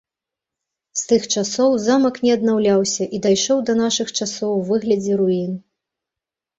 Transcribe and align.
З 1.01 1.03
тых 1.11 1.27
часоў 1.35 1.75
замак 1.85 2.15
не 2.25 2.31
аднаўляўся 2.37 3.03
і 3.17 3.23
дайшоў 3.29 3.65
да 3.71 3.79
нашых 3.85 4.07
часоў 4.19 4.51
у 4.59 4.69
выглядзе 4.75 5.13
руін. 5.25 5.51